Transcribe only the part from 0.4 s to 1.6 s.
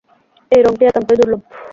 এই রংটি একান্তই দুর্লভ।